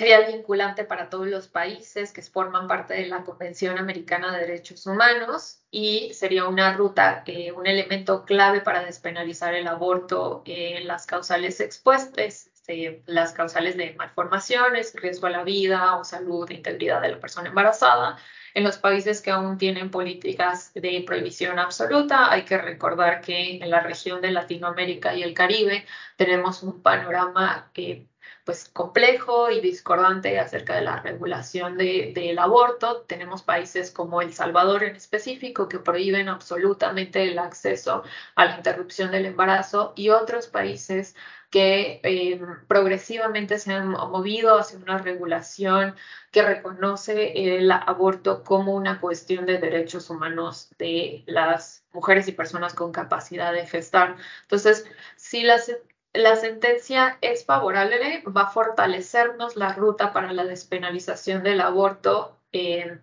sería 0.00 0.26
vinculante 0.26 0.84
para 0.84 1.10
todos 1.10 1.26
los 1.26 1.46
países 1.46 2.10
que 2.10 2.22
forman 2.22 2.66
parte 2.66 2.94
de 2.94 3.06
la 3.06 3.22
Convención 3.22 3.76
Americana 3.76 4.32
de 4.32 4.46
Derechos 4.46 4.86
Humanos 4.86 5.60
y 5.70 6.14
sería 6.14 6.46
una 6.46 6.72
ruta, 6.72 7.22
eh, 7.26 7.52
un 7.52 7.66
elemento 7.66 8.24
clave 8.24 8.62
para 8.62 8.82
despenalizar 8.82 9.52
el 9.52 9.66
aborto 9.68 10.42
en 10.46 10.86
las 10.86 11.04
causales 11.04 11.60
expuestas, 11.60 12.46
este, 12.46 13.02
las 13.04 13.34
causales 13.34 13.76
de 13.76 13.92
malformaciones, 13.92 14.94
riesgo 14.94 15.26
a 15.26 15.30
la 15.30 15.44
vida 15.44 15.98
o 15.98 16.04
salud 16.04 16.50
e 16.50 16.54
integridad 16.54 17.02
de 17.02 17.10
la 17.10 17.20
persona 17.20 17.50
embarazada. 17.50 18.16
En 18.54 18.64
los 18.64 18.78
países 18.78 19.20
que 19.20 19.30
aún 19.30 19.58
tienen 19.58 19.90
políticas 19.90 20.72
de 20.72 21.04
prohibición 21.06 21.58
absoluta, 21.58 22.32
hay 22.32 22.46
que 22.46 22.56
recordar 22.56 23.20
que 23.20 23.58
en 23.62 23.68
la 23.68 23.80
región 23.80 24.22
de 24.22 24.30
Latinoamérica 24.30 25.14
y 25.14 25.22
el 25.22 25.34
Caribe 25.34 25.84
tenemos 26.16 26.62
un 26.62 26.80
panorama 26.82 27.70
que 27.74 28.09
pues 28.44 28.68
complejo 28.68 29.50
y 29.50 29.60
discordante 29.60 30.38
acerca 30.38 30.76
de 30.76 30.82
la 30.82 31.00
regulación 31.00 31.76
del 31.76 32.38
aborto. 32.38 33.02
Tenemos 33.02 33.42
países 33.42 33.90
como 33.90 34.22
El 34.22 34.32
Salvador 34.32 34.84
en 34.84 34.96
específico 34.96 35.68
que 35.68 35.78
prohíben 35.78 36.28
absolutamente 36.28 37.22
el 37.22 37.38
acceso 37.38 38.02
a 38.34 38.44
la 38.46 38.56
interrupción 38.56 39.10
del 39.10 39.26
embarazo 39.26 39.92
y 39.96 40.10
otros 40.10 40.46
países 40.46 41.14
que 41.50 42.00
eh, 42.04 42.40
progresivamente 42.68 43.58
se 43.58 43.72
han 43.72 43.88
movido 43.88 44.58
hacia 44.58 44.78
una 44.78 44.98
regulación 44.98 45.96
que 46.30 46.42
reconoce 46.42 47.56
el 47.56 47.70
aborto 47.72 48.44
como 48.44 48.74
una 48.74 49.00
cuestión 49.00 49.46
de 49.46 49.58
derechos 49.58 50.10
humanos 50.10 50.70
de 50.78 51.24
las 51.26 51.82
mujeres 51.92 52.28
y 52.28 52.32
personas 52.32 52.72
con 52.72 52.92
capacidad 52.92 53.52
de 53.52 53.66
gestar. 53.66 54.16
Entonces, 54.42 54.86
si 55.16 55.42
las 55.42 55.72
la 56.12 56.36
sentencia 56.36 57.18
es 57.20 57.44
favorable, 57.44 58.22
va 58.24 58.42
a 58.42 58.50
fortalecernos 58.50 59.56
la 59.56 59.72
ruta 59.72 60.12
para 60.12 60.32
la 60.32 60.44
despenalización 60.44 61.42
del 61.42 61.60
aborto 61.60 62.36
en 62.52 63.02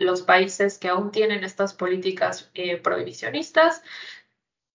los 0.00 0.22
países 0.22 0.78
que 0.78 0.88
aún 0.88 1.10
tienen 1.10 1.42
estas 1.42 1.74
políticas 1.74 2.50
eh, 2.54 2.76
prohibicionistas. 2.76 3.82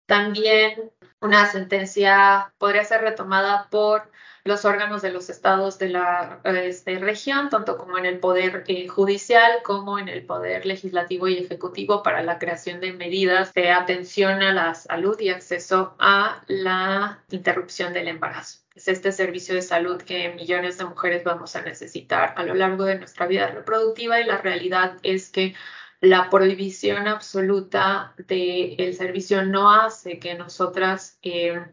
También 0.09 0.91
una 1.21 1.45
sentencia 1.45 2.51
podría 2.57 2.83
ser 2.83 3.01
retomada 3.01 3.67
por 3.69 4.09
los 4.43 4.65
órganos 4.65 5.03
de 5.03 5.11
los 5.11 5.29
estados 5.29 5.77
de 5.77 5.89
la 5.89 6.39
este, 6.45 6.97
región, 6.97 7.49
tanto 7.51 7.77
como 7.77 7.95
en 7.99 8.07
el 8.07 8.17
poder 8.17 8.63
eh, 8.65 8.87
judicial 8.87 9.59
como 9.63 9.99
en 9.99 10.07
el 10.09 10.25
poder 10.25 10.65
legislativo 10.65 11.27
y 11.27 11.37
ejecutivo 11.37 12.01
para 12.01 12.23
la 12.23 12.39
creación 12.39 12.79
de 12.79 12.91
medidas 12.91 13.53
de 13.53 13.69
atención 13.69 14.41
a 14.41 14.51
la 14.51 14.73
salud 14.73 15.19
y 15.19 15.29
acceso 15.29 15.95
a 15.99 16.41
la 16.47 17.19
interrupción 17.29 17.93
del 17.93 18.07
embarazo. 18.07 18.61
Es 18.73 18.87
este 18.87 19.11
servicio 19.11 19.53
de 19.53 19.61
salud 19.61 20.01
que 20.01 20.29
millones 20.29 20.79
de 20.79 20.85
mujeres 20.85 21.23
vamos 21.23 21.55
a 21.55 21.61
necesitar 21.61 22.33
a 22.35 22.41
lo 22.41 22.55
largo 22.55 22.85
de 22.85 22.97
nuestra 22.97 23.27
vida 23.27 23.45
reproductiva 23.45 24.19
y 24.19 24.23
la 24.23 24.39
realidad 24.39 24.97
es 25.03 25.29
que 25.29 25.53
la 26.01 26.29
prohibición 26.29 27.07
absoluta 27.07 28.13
del 28.17 28.93
servicio 28.93 29.43
no 29.45 29.71
hace 29.71 30.19
que 30.19 30.35
nosotras 30.35 31.17
eh, 31.21 31.65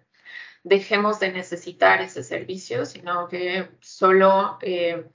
dejemos 0.65 1.21
de 1.21 1.33
necesitar 1.33 2.01
ese 2.01 2.25
servicio, 2.25 2.85
sino 2.87 3.29
que 3.29 3.69
solo 3.81 4.59
eh, 4.63 5.07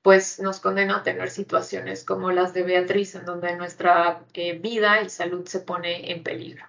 pues 0.00 0.40
nos 0.40 0.60
condena 0.60 0.98
a 0.98 1.02
tener 1.02 1.28
situaciones 1.28 2.04
como 2.04 2.30
las 2.30 2.54
de 2.54 2.62
Beatriz, 2.62 3.14
en 3.14 3.26
donde 3.26 3.54
nuestra 3.56 4.24
eh, 4.32 4.58
vida 4.58 5.02
y 5.02 5.10
salud 5.10 5.46
se 5.46 5.60
pone 5.60 6.10
en 6.10 6.22
peligro. 6.22 6.64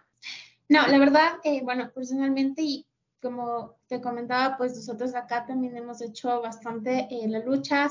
No, 0.67 0.87
la 0.87 0.97
verdad, 0.97 1.39
bueno, 1.63 1.91
personalmente 1.93 2.61
y 2.61 2.87
como 3.21 3.77
te 3.87 4.01
comentaba, 4.01 4.57
pues 4.57 4.75
nosotros 4.75 5.15
acá 5.15 5.45
también 5.45 5.77
hemos 5.77 6.01
hecho 6.01 6.41
bastante 6.41 7.07
la 7.27 7.39
lucha. 7.39 7.87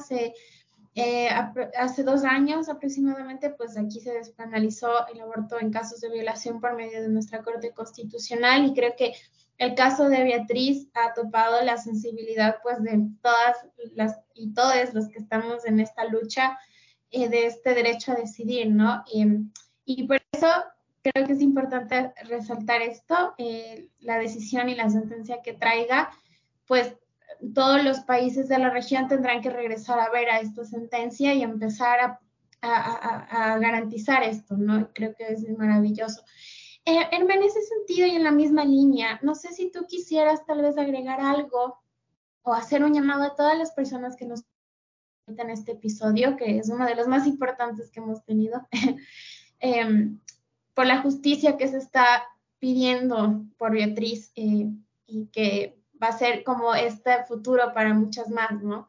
Hace, 0.96 1.28
hace 1.76 2.02
dos 2.04 2.22
años 2.24 2.68
aproximadamente, 2.68 3.50
pues 3.50 3.76
aquí 3.76 4.00
se 4.00 4.12
despenalizó 4.12 5.06
el 5.08 5.20
aborto 5.20 5.58
en 5.58 5.72
casos 5.72 6.00
de 6.00 6.10
violación 6.10 6.60
por 6.60 6.76
medio 6.76 7.02
de 7.02 7.08
nuestra 7.08 7.42
Corte 7.42 7.72
Constitucional 7.72 8.64
y 8.64 8.74
creo 8.74 8.94
que 8.96 9.14
el 9.58 9.74
caso 9.74 10.08
de 10.08 10.22
Beatriz 10.22 10.88
ha 10.94 11.12
topado 11.14 11.62
la 11.62 11.78
sensibilidad 11.78 12.58
pues 12.62 12.82
de 12.82 13.08
todas 13.22 13.56
las 13.94 14.20
y 14.34 14.52
todos 14.52 14.94
los 14.94 15.08
que 15.08 15.18
estamos 15.18 15.64
en 15.64 15.80
esta 15.80 16.04
lucha 16.04 16.58
eh, 17.10 17.28
de 17.28 17.46
este 17.46 17.74
derecho 17.74 18.12
a 18.12 18.16
decidir, 18.16 18.70
¿no? 18.70 19.02
y 19.84 20.04
por 20.04 20.20
eso 20.32 20.48
creo 21.04 21.26
que 21.26 21.34
es 21.34 21.42
importante 21.42 22.12
resaltar 22.24 22.80
esto, 22.80 23.34
eh, 23.36 23.88
la 24.00 24.18
decisión 24.18 24.70
y 24.70 24.74
la 24.74 24.88
sentencia 24.88 25.42
que 25.42 25.52
traiga, 25.52 26.10
pues 26.66 26.96
todos 27.54 27.82
los 27.84 28.00
países 28.00 28.48
de 28.48 28.58
la 28.58 28.70
región 28.70 29.08
tendrán 29.08 29.40
que 29.40 29.50
regresar 29.50 29.98
a 29.98 30.10
ver 30.10 30.28
a 30.30 30.40
esta 30.40 30.64
sentencia 30.64 31.34
y 31.34 31.42
empezar 31.42 32.00
a, 32.00 32.20
garantizar 33.60 34.22
esto, 34.22 34.56
¿no? 34.56 34.90
Creo 34.94 35.14
que 35.14 35.26
es 35.26 35.46
maravilloso. 35.58 36.22
Eh, 36.86 37.08
en 37.12 37.30
ese 37.42 37.60
sentido 37.60 38.06
y 38.06 38.12
en 38.12 38.24
la 38.24 38.30
misma 38.30 38.64
línea, 38.64 39.20
no 39.22 39.34
sé 39.34 39.52
si 39.52 39.70
tú 39.70 39.84
quisieras 39.86 40.46
tal 40.46 40.62
vez 40.62 40.78
agregar 40.78 41.20
algo 41.20 41.78
o 42.42 42.54
hacer 42.54 42.82
un 42.82 42.94
llamado 42.94 43.24
a 43.24 43.34
todas 43.34 43.58
las 43.58 43.72
personas 43.72 44.16
que 44.16 44.24
nos 44.24 44.44
en 45.26 45.50
este 45.50 45.72
episodio, 45.72 46.36
que 46.36 46.58
es 46.58 46.68
uno 46.68 46.86
de 46.86 46.94
los 46.94 47.08
más 47.08 47.26
importantes 47.26 47.90
que 47.90 48.00
hemos 48.00 48.24
tenido, 48.24 48.66
em, 49.60 50.20
por 50.74 50.86
la 50.86 51.02
justicia 51.02 51.56
que 51.56 51.68
se 51.68 51.78
está 51.78 52.24
pidiendo 52.58 53.44
por 53.56 53.72
Beatriz 53.72 54.32
eh, 54.36 54.70
y 55.06 55.26
que 55.26 55.78
va 56.02 56.08
a 56.08 56.18
ser 56.18 56.44
como 56.44 56.74
este 56.74 57.24
futuro 57.24 57.72
para 57.74 57.94
muchas 57.94 58.28
más, 58.28 58.62
¿no? 58.62 58.88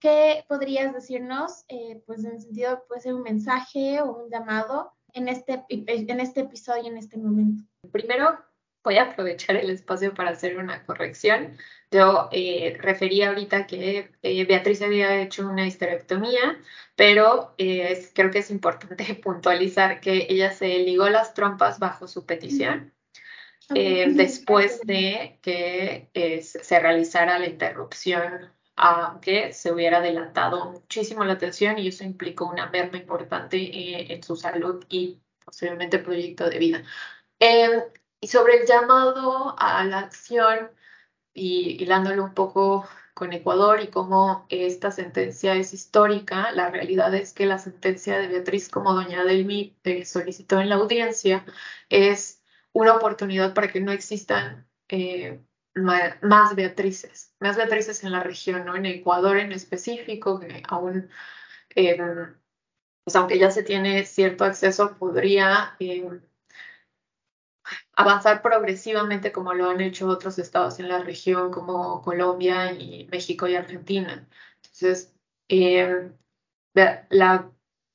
¿Qué 0.00 0.44
podrías 0.48 0.94
decirnos? 0.94 1.64
Eh, 1.68 2.02
pues 2.06 2.24
en 2.24 2.32
el 2.32 2.40
sentido, 2.40 2.84
puede 2.86 3.00
ser 3.00 3.14
un 3.14 3.22
mensaje 3.22 4.00
o 4.00 4.24
un 4.24 4.30
llamado 4.30 4.92
en 5.12 5.28
este, 5.28 5.64
en 5.68 6.20
este 6.20 6.40
episodio, 6.40 6.90
en 6.90 6.98
este 6.98 7.18
momento? 7.18 7.64
Primero, 7.90 8.38
voy 8.84 8.96
a 8.96 9.10
aprovechar 9.10 9.56
el 9.56 9.70
espacio 9.70 10.14
para 10.14 10.30
hacer 10.30 10.58
una 10.58 10.84
corrección. 10.84 11.56
Yo 11.90 12.28
eh, 12.32 12.76
refería 12.80 13.28
ahorita 13.28 13.66
que 13.66 14.10
eh, 14.22 14.44
Beatriz 14.44 14.82
había 14.82 15.20
hecho 15.20 15.48
una 15.48 15.66
histerectomía, 15.66 16.58
pero 16.96 17.54
eh, 17.58 18.08
creo 18.14 18.30
que 18.30 18.38
es 18.38 18.50
importante 18.50 19.14
puntualizar 19.22 20.00
que 20.00 20.26
ella 20.28 20.52
se 20.52 20.78
ligó 20.78 21.08
las 21.08 21.34
trompas 21.34 21.78
bajo 21.78 22.06
su 22.08 22.26
petición. 22.26 22.92
Después 23.68 24.80
de 24.82 25.38
que 25.42 26.40
se 26.42 26.80
realizara 26.80 27.38
la 27.38 27.46
interrupción, 27.46 28.52
aunque 28.76 29.52
se 29.52 29.72
hubiera 29.72 29.98
adelantado 29.98 30.70
muchísimo 30.70 31.24
la 31.24 31.34
atención 31.34 31.78
y 31.78 31.88
eso 31.88 32.04
implicó 32.04 32.46
una 32.46 32.70
merma 32.70 32.98
importante 32.98 34.12
en 34.12 34.22
su 34.22 34.36
salud 34.36 34.84
y 34.88 35.20
posiblemente 35.44 35.98
proyecto 35.98 36.48
de 36.48 36.58
vida. 36.58 36.82
Em, 37.40 37.82
y 38.20 38.28
sobre 38.28 38.58
el 38.58 38.66
llamado 38.66 39.54
a 39.58 39.84
la 39.84 40.00
acción, 40.00 40.70
y 41.38 41.82
hilándolo 41.82 42.24
un 42.24 42.34
poco 42.34 42.88
con 43.14 43.32
Ecuador 43.32 43.80
y 43.80 43.88
cómo 43.88 44.46
esta 44.48 44.90
sentencia 44.90 45.54
es 45.54 45.74
histórica, 45.74 46.52
la 46.52 46.70
realidad 46.70 47.14
es 47.14 47.32
que 47.32 47.46
la 47.46 47.58
sentencia 47.58 48.18
de 48.18 48.28
Beatriz, 48.28 48.68
como 48.68 48.94
doña 48.94 49.24
Delmi 49.24 49.76
eh, 49.84 50.04
solicitó 50.04 50.60
en 50.60 50.68
la 50.68 50.76
audiencia, 50.76 51.44
es 51.88 52.37
una 52.72 52.94
oportunidad 52.94 53.54
para 53.54 53.68
que 53.68 53.80
no 53.80 53.92
existan 53.92 54.68
eh, 54.88 55.40
más 55.74 56.54
Beatrices, 56.54 57.34
más 57.40 57.56
Beatrices 57.56 58.02
en 58.04 58.12
la 58.12 58.22
región, 58.22 58.64
¿no? 58.64 58.76
en 58.76 58.86
Ecuador 58.86 59.38
en 59.38 59.52
específico, 59.52 60.40
que 60.40 60.62
aún, 60.68 61.08
em, 61.74 62.34
pues 63.04 63.16
aunque 63.16 63.38
ya 63.38 63.50
se 63.50 63.62
tiene 63.62 64.04
cierto 64.04 64.44
acceso, 64.44 64.96
podría 64.98 65.76
em, 65.78 66.20
avanzar 67.94 68.42
progresivamente 68.42 69.32
como 69.32 69.52
lo 69.54 69.70
han 69.70 69.80
hecho 69.80 70.08
otros 70.08 70.38
estados 70.38 70.78
en 70.80 70.88
la 70.88 71.02
región 71.02 71.50
como 71.50 72.02
Colombia 72.02 72.72
y 72.72 73.06
México 73.10 73.46
y 73.46 73.56
Argentina. 73.56 74.26
Entonces, 74.56 75.14
eh, 75.48 76.10
la 77.10 77.50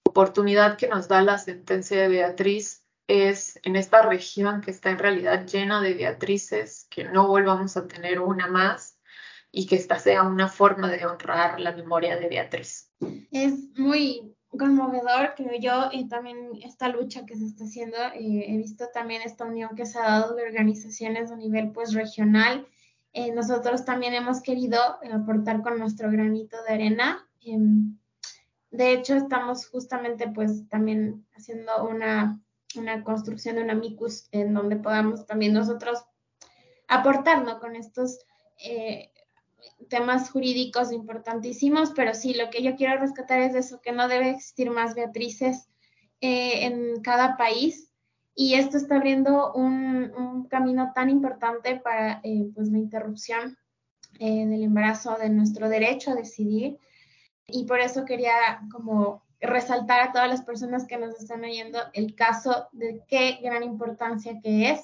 oportunidad 0.06 0.78
que 0.78 0.88
nos 0.88 1.08
da 1.08 1.22
la 1.22 1.38
sentencia 1.38 2.02
de 2.02 2.08
Beatriz 2.08 2.83
es 3.08 3.60
en 3.64 3.76
esta 3.76 4.02
región 4.02 4.62
que 4.62 4.72
está 4.72 4.90
en 4.90 5.00
realidad 5.00 5.46
llena 5.46 5.82
de 5.82 5.94
Beatrices, 5.94 6.88
que 6.90 7.04
no 7.04 7.28
volvamos 7.28 7.76
a 7.78 7.88
tener 7.88 8.20
una 8.20 8.48
más 8.48 8.98
y 9.52 9.68
que 9.68 9.76
esta 9.76 10.00
sea 10.00 10.24
una 10.24 10.48
forma 10.48 10.90
de 10.90 11.06
honrar 11.06 11.60
la 11.60 11.74
memoria 11.74 12.18
de 12.18 12.28
Beatriz. 12.28 12.92
Es 13.32 13.78
muy 13.78 14.36
conmovedor, 14.58 15.34
creo 15.36 15.60
yo, 15.60 15.90
y 15.92 16.08
también 16.08 16.38
esta 16.64 16.88
lucha 16.88 17.26
que 17.26 17.36
se 17.36 17.46
está 17.46 17.66
haciendo. 17.66 17.98
Eh, 18.16 18.46
he 18.48 18.58
visto 18.58 18.88
también 18.94 19.22
esta 19.22 19.46
unión 19.46 19.76
que 19.76 19.86
se 19.86 20.00
ha 20.00 20.04
dado 20.04 20.36
de 20.36 20.44
organizaciones 20.44 21.32
a 21.32 21.36
nivel 21.36 21.72
pues 21.72 21.94
regional. 21.94 22.68
Eh, 23.14 23.32
nosotros 23.32 23.86
también 23.86 24.14
hemos 24.14 24.42
querido 24.42 24.80
aportar 25.12 25.62
con 25.62 25.78
nuestro 25.78 26.10
granito 26.10 26.58
de 26.68 26.74
arena. 26.74 27.28
Em, 27.42 27.98
de 28.72 28.94
hecho, 28.94 29.16
estamos 29.16 29.68
justamente 29.68 30.28
pues 30.30 30.68
también 30.68 31.26
haciendo 31.36 31.88
una, 31.88 32.40
una 32.76 33.04
construcción 33.04 33.56
de 33.56 33.64
una 33.64 33.74
amicus 33.74 34.28
en 34.32 34.54
donde 34.54 34.76
podamos 34.78 35.26
también 35.26 35.54
nosotros 35.54 36.04
aportarnos 36.88 37.60
con 37.60 37.76
estos 37.76 38.20
eh, 38.58 39.12
temas 39.90 40.30
jurídicos 40.30 40.92
importantísimos, 40.92 41.92
pero 41.96 42.14
sí, 42.14 42.34
lo 42.34 42.50
que 42.50 42.64
yo 42.64 42.76
quiero 42.76 43.00
rescatar 43.00 43.40
es 43.40 43.56
eso, 43.56 43.82
que 43.82 43.92
no 43.92 44.08
debe 44.08 44.32
existir 44.32 44.70
más 44.70 44.96
Beatrices 44.96 45.70
eh, 46.22 46.66
en 46.66 47.02
cada 47.02 47.38
país. 47.38 47.92
Y 48.36 48.56
esto 48.56 48.78
está 48.78 48.96
abriendo 48.96 49.54
un, 49.54 50.48
camino 50.50 50.92
tan 50.94 51.10
importante 51.10 51.80
para 51.80 52.22
eh, 52.24 52.48
pues 52.54 52.70
la 52.70 52.78
interrupción 52.78 53.58
eh, 54.20 54.46
del 54.46 54.64
embarazo, 54.64 55.18
de 55.18 55.30
nuestro 55.30 55.68
derecho 55.68 56.12
a 56.12 56.16
decidir. 56.16 56.78
Y 57.48 57.66
por 57.66 57.80
eso 57.80 58.06
quería 58.06 58.62
como 58.72 59.23
resaltar 59.44 60.02
a 60.02 60.12
todas 60.12 60.30
las 60.30 60.42
personas 60.42 60.88
que 60.88 60.98
nos 60.98 61.20
están 61.20 61.44
oyendo 61.44 61.80
el 61.94 62.16
caso 62.16 62.70
de 62.72 63.04
qué 63.08 63.40
gran 63.44 63.64
importancia 63.64 64.40
que 64.42 64.72
es 64.72 64.82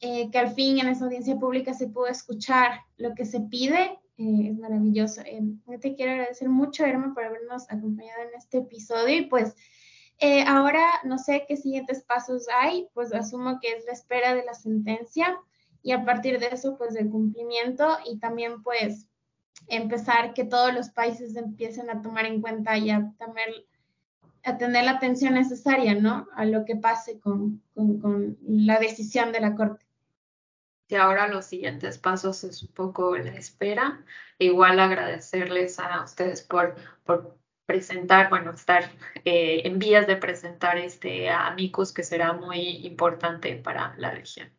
que 0.00 0.38
al 0.38 0.54
fin 0.54 0.78
en 0.78 0.86
esa 0.86 1.06
audiencia 1.06 1.36
pública 1.36 1.74
se 1.74 1.88
pudo 1.88 2.06
escuchar 2.06 2.82
lo 2.98 3.16
que 3.16 3.24
se 3.24 3.40
pide 3.40 3.98
eh, 4.18 4.48
es 4.50 4.58
maravilloso. 4.58 5.22
Eh, 5.24 5.40
te 5.80 5.94
quiero 5.94 6.12
agradecer 6.12 6.48
mucho, 6.48 6.84
Irma, 6.84 7.14
por 7.14 7.22
habernos 7.22 7.70
acompañado 7.70 8.22
en 8.22 8.34
este 8.36 8.58
episodio. 8.58 9.16
Y 9.16 9.26
pues 9.26 9.54
eh, 10.18 10.42
ahora 10.42 10.84
no 11.04 11.18
sé 11.18 11.44
qué 11.46 11.56
siguientes 11.56 12.02
pasos 12.02 12.46
hay, 12.52 12.88
pues 12.94 13.14
asumo 13.14 13.60
que 13.60 13.72
es 13.72 13.84
la 13.86 13.92
espera 13.92 14.34
de 14.34 14.44
la 14.44 14.54
sentencia 14.54 15.38
y 15.82 15.92
a 15.92 16.04
partir 16.04 16.40
de 16.40 16.48
eso, 16.48 16.76
pues 16.76 16.96
el 16.96 17.08
cumplimiento 17.08 17.98
y 18.04 18.18
también 18.18 18.64
pues 18.64 19.06
empezar 19.68 20.34
que 20.34 20.44
todos 20.44 20.74
los 20.74 20.90
países 20.90 21.36
empiecen 21.36 21.88
a 21.88 22.02
tomar 22.02 22.26
en 22.26 22.40
cuenta 22.40 22.76
y 22.76 22.90
a 22.90 23.12
tener, 23.18 23.66
a 24.48 24.58
tener 24.58 24.84
la 24.84 24.92
atención 24.92 25.34
necesaria, 25.34 25.94
¿no? 25.94 26.28
A 26.34 26.44
lo 26.44 26.64
que 26.64 26.76
pase 26.76 27.20
con, 27.20 27.62
con, 27.74 28.00
con 28.00 28.38
la 28.42 28.78
decisión 28.78 29.32
de 29.32 29.40
la 29.40 29.54
Corte. 29.54 29.86
Y 30.88 30.94
ahora 30.94 31.28
los 31.28 31.44
siguientes 31.44 31.98
pasos 31.98 32.44
es 32.44 32.62
un 32.62 32.72
poco 32.72 33.16
la 33.16 33.34
espera. 33.34 34.02
Igual 34.38 34.80
agradecerles 34.80 35.78
a 35.78 36.02
ustedes 36.02 36.42
por, 36.42 36.76
por 37.04 37.36
presentar, 37.66 38.30
bueno, 38.30 38.52
estar 38.52 38.84
eh, 39.26 39.60
en 39.64 39.78
vías 39.78 40.06
de 40.06 40.16
presentar 40.16 40.78
este 40.78 41.28
amicus 41.28 41.92
que 41.92 42.02
será 42.02 42.32
muy 42.32 42.86
importante 42.86 43.54
para 43.56 43.94
la 43.98 44.10
región, 44.10 44.50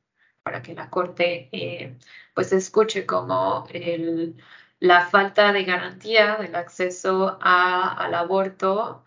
para 0.44 0.62
que 0.62 0.76
la 0.76 0.92
Corte 0.92 1.50
eh, 1.52 1.98
pues 2.36 2.54
escuche 2.54 3.08
como 3.08 3.66
el, 3.74 4.36
la 4.80 5.08
falta 5.08 5.52
de 5.52 5.64
garantía 5.64 6.36
del 6.36 6.54
acceso 6.54 7.40
al 7.42 8.14
aborto 8.14 9.04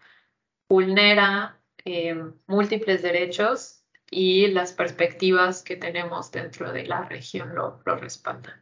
vulnera 0.72 1.60
eh, 1.84 2.16
múltiples 2.46 3.02
derechos 3.02 3.84
y 4.10 4.46
las 4.46 4.72
perspectivas 4.72 5.62
que 5.62 5.76
tenemos 5.76 6.30
dentro 6.30 6.72
de 6.72 6.86
la 6.86 7.02
región 7.02 7.54
lo, 7.54 7.82
lo 7.84 7.96
respaldan. 7.96 8.54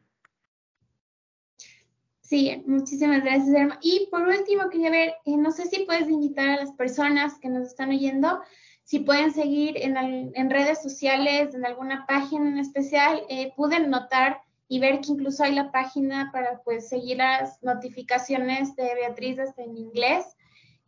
Sí, 2.21 2.65
muchísimas 2.67 3.23
gracias, 3.23 3.49
Irma. 3.49 3.79
Y 3.81 4.09
por 4.11 4.23
último, 4.23 4.69
quería 4.71 4.91
ver, 4.91 5.15
eh, 5.25 5.37
no 5.37 5.53
sé 5.53 5.67
si 5.67 5.85
puedes 5.85 6.09
invitar 6.09 6.49
a 6.49 6.57
las 6.57 6.73
personas 6.73 7.39
que 7.39 7.49
nos 7.49 7.69
están 7.69 7.91
oyendo, 7.91 8.41
si 8.83 9.01
pueden 9.01 9.33
seguir 9.33 9.77
en, 9.77 9.97
en 10.35 10.51
redes 10.51 10.83
sociales, 10.83 11.55
en 11.55 11.65
alguna 11.65 12.07
página 12.07 12.49
en 12.49 12.59
especial. 12.59 13.23
Eh, 13.29 13.53
notar 13.87 14.41
y 14.67 14.81
ver 14.81 15.01
que 15.01 15.13
incluso 15.13 15.45
hay 15.45 15.55
la 15.55 15.71
página 15.71 16.31
para 16.33 16.61
pues 16.65 16.89
seguir 16.89 17.19
las 17.19 17.63
notificaciones 17.63 18.75
de 18.75 18.95
Beatriz 18.97 19.39
hasta 19.39 19.63
en 19.63 19.77
inglés. 19.77 20.25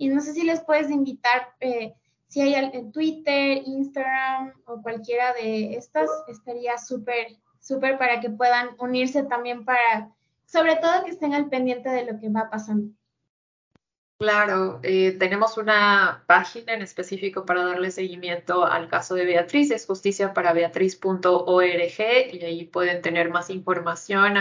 Y 0.02 0.08
no 0.08 0.20
sé 0.20 0.32
si 0.32 0.42
les 0.42 0.60
puedes 0.62 0.90
invitar 0.90 1.54
eh, 1.60 1.94
si 2.26 2.40
hay 2.40 2.54
en 2.54 2.90
Twitter, 2.90 3.62
Instagram 3.64 4.52
o 4.64 4.82
cualquiera 4.82 5.32
de 5.32 5.76
estas, 5.76 6.10
estaría 6.26 6.76
súper, 6.76 7.28
súper 7.60 7.98
para 7.98 8.18
que 8.18 8.28
puedan 8.28 8.70
unirse 8.80 9.22
también 9.22 9.64
para, 9.64 10.10
sobre 10.44 10.74
todo 10.74 11.04
que 11.04 11.12
estén 11.12 11.34
al 11.34 11.48
pendiente 11.48 11.88
de 11.88 12.04
lo 12.04 12.18
que 12.18 12.30
va 12.30 12.50
pasando. 12.50 12.92
Claro, 14.22 14.78
eh, 14.84 15.16
tenemos 15.18 15.56
una 15.58 16.22
página 16.28 16.74
en 16.74 16.82
específico 16.82 17.44
para 17.44 17.64
darle 17.64 17.90
seguimiento 17.90 18.64
al 18.64 18.86
caso 18.88 19.16
de 19.16 19.24
Beatriz, 19.24 19.72
es 19.72 19.84
justiciaparabeatriz.org 19.84 21.64
y 22.32 22.44
ahí 22.44 22.64
pueden 22.66 23.02
tener 23.02 23.30
más 23.30 23.50
información 23.50 24.34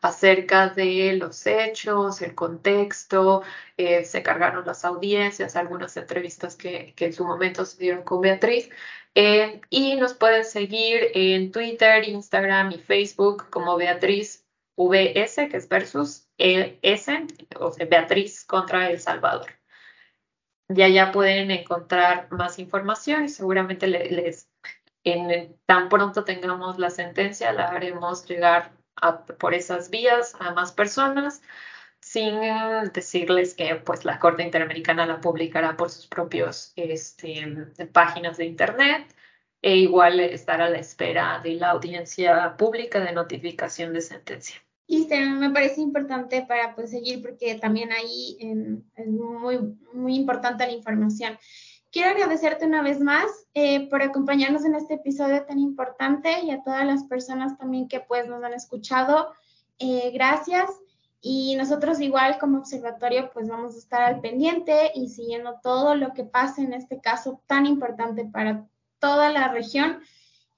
acerca 0.00 0.70
de 0.70 1.12
los 1.18 1.46
hechos, 1.46 2.22
el 2.22 2.34
contexto, 2.34 3.42
eh, 3.76 4.04
se 4.06 4.22
cargaron 4.22 4.64
las 4.64 4.86
audiencias, 4.86 5.54
algunas 5.54 5.94
entrevistas 5.98 6.56
que, 6.56 6.94
en 6.96 7.12
su 7.12 7.26
momento 7.26 7.66
se 7.66 7.76
dieron 7.76 8.04
con 8.04 8.22
Beatriz. 8.22 8.70
Eh, 9.14 9.60
y 9.68 9.96
nos 9.96 10.14
pueden 10.14 10.46
seguir 10.46 11.10
en 11.12 11.52
Twitter, 11.52 12.08
Instagram 12.08 12.72
y 12.72 12.78
Facebook 12.78 13.50
como 13.50 13.76
Beatriz 13.76 14.46
VS, 14.76 15.48
que 15.50 15.58
es 15.58 15.68
versus 15.68 16.25
ES, 16.38 17.08
o 17.58 17.72
sea, 17.72 17.86
Beatriz 17.86 18.44
contra 18.44 18.90
El 18.90 19.00
Salvador. 19.00 19.52
Y 20.68 20.82
allá 20.82 21.12
pueden 21.12 21.50
encontrar 21.50 22.28
más 22.32 22.58
información 22.58 23.24
y 23.24 23.28
seguramente 23.28 23.86
les, 23.86 24.50
en, 25.04 25.56
tan 25.66 25.88
pronto 25.88 26.24
tengamos 26.24 26.78
la 26.78 26.90
sentencia, 26.90 27.52
la 27.52 27.68
haremos 27.68 28.26
llegar 28.26 28.72
por 29.38 29.54
esas 29.54 29.90
vías 29.90 30.34
a 30.40 30.52
más 30.52 30.72
personas 30.72 31.42
sin 32.00 32.40
decirles 32.92 33.54
que 33.54 33.74
pues 33.76 34.04
la 34.04 34.18
Corte 34.18 34.42
Interamericana 34.42 35.06
la 35.06 35.20
publicará 35.20 35.76
por 35.76 35.90
sus 35.90 36.06
propios 36.06 36.72
este, 36.76 37.46
páginas 37.92 38.36
de 38.36 38.46
internet 38.46 39.14
e 39.62 39.76
igual 39.76 40.20
estar 40.20 40.60
a 40.60 40.70
la 40.70 40.78
espera 40.78 41.40
de 41.42 41.54
la 41.54 41.70
audiencia 41.70 42.56
pública 42.56 43.00
de 43.00 43.12
notificación 43.12 43.92
de 43.92 44.00
sentencia. 44.00 44.65
Instagram 44.88 45.38
me 45.38 45.50
parece 45.50 45.80
importante 45.80 46.44
para 46.46 46.74
pues, 46.74 46.90
seguir 46.90 47.22
porque 47.22 47.56
también 47.56 47.90
ahí 47.92 48.36
es 48.94 49.06
muy, 49.08 49.58
muy 49.92 50.14
importante 50.14 50.66
la 50.66 50.72
información. 50.72 51.38
quiero 51.90 52.10
agradecerte 52.10 52.66
una 52.66 52.82
vez 52.82 53.00
más 53.00 53.26
eh, 53.54 53.88
por 53.88 54.02
acompañarnos 54.02 54.64
en 54.64 54.74
este 54.74 54.94
episodio 54.94 55.44
tan 55.44 55.58
importante 55.58 56.40
y 56.42 56.50
a 56.50 56.62
todas 56.62 56.84
las 56.84 57.04
personas 57.04 57.56
también 57.58 57.88
que 57.88 58.00
pues 58.00 58.28
nos 58.28 58.42
han 58.44 58.54
escuchado. 58.54 59.32
Eh, 59.78 60.10
gracias. 60.12 60.70
Y 61.20 61.56
nosotros 61.56 62.00
igual 62.00 62.38
como 62.38 62.58
observatorio 62.58 63.30
pues 63.32 63.48
vamos 63.48 63.74
a 63.74 63.78
estar 63.78 64.02
al 64.02 64.20
pendiente 64.20 64.92
y 64.94 65.08
siguiendo 65.08 65.58
todo 65.62 65.94
lo 65.94 66.12
que 66.12 66.24
pase 66.24 66.62
en 66.62 66.72
este 66.72 67.00
caso 67.00 67.40
tan 67.46 67.66
importante 67.66 68.24
para 68.26 68.66
toda 69.00 69.30
la 69.30 69.48
región. 69.48 70.00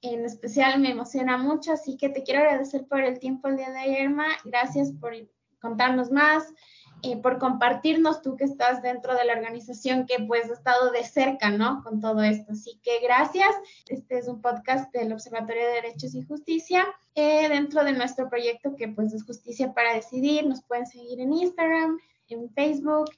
En 0.01 0.25
especial 0.25 0.81
me 0.81 0.91
emociona 0.91 1.37
mucho, 1.37 1.73
así 1.73 1.97
que 1.97 2.09
te 2.09 2.23
quiero 2.23 2.41
agradecer 2.41 2.87
por 2.87 3.01
el 3.01 3.19
tiempo 3.19 3.49
el 3.49 3.57
día 3.57 3.71
de 3.71 3.79
ayer, 3.79 4.03
Irma. 4.03 4.27
Gracias 4.45 4.93
por 4.93 5.13
contarnos 5.61 6.13
más, 6.13 6.55
eh, 7.03 7.17
por 7.17 7.39
compartirnos 7.39 8.23
tú 8.23 8.37
que 8.37 8.45
estás 8.45 8.81
dentro 8.81 9.17
de 9.17 9.25
la 9.25 9.33
organización 9.33 10.07
que 10.07 10.23
pues 10.27 10.49
estado 10.51 10.93
de 10.93 11.05
cerca, 11.05 11.51
¿no? 11.51 11.83
Con 11.83 12.01
todo 12.01 12.23
esto. 12.23 12.53
Así 12.53 12.81
que 12.83 13.01
gracias. 13.01 13.55
Este 13.89 14.19
es 14.19 14.29
un 14.29 14.41
podcast 14.41 14.93
del 14.93 15.13
Observatorio 15.13 15.67
de 15.67 15.75
Derechos 15.75 16.15
y 16.15 16.23
Justicia 16.23 16.87
eh, 17.15 17.49
dentro 17.49 17.83
de 17.83 17.93
nuestro 17.93 18.29
proyecto 18.29 18.77
que 18.77 18.89
pues 18.89 19.13
es 19.13 19.25
Justicia 19.25 19.73
para 19.75 19.95
Decidir. 19.95 20.47
Nos 20.47 20.63
pueden 20.63 20.87
seguir 20.87 21.21
en 21.21 21.33
Instagram, 21.33 21.99
en 22.29 22.51
Facebook. 22.51 23.11